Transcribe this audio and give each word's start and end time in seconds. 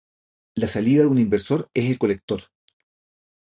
La 0.55 0.67
salida 0.67 1.01
de 1.03 1.09
un 1.09 1.19
inversor 1.19 1.69
es 1.75 1.85
el 1.87 1.99
colector. 1.99 2.45